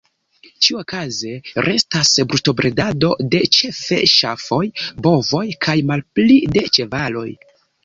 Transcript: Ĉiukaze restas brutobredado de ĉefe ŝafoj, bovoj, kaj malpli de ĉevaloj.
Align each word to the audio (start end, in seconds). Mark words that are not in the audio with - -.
Ĉiukaze 0.67 1.33
restas 1.65 2.13
brutobredado 2.31 3.11
de 3.35 3.43
ĉefe 3.59 4.01
ŝafoj, 4.15 4.61
bovoj, 5.09 5.45
kaj 5.69 5.79
malpli 5.93 6.41
de 6.59 6.67
ĉevaloj. 6.75 7.31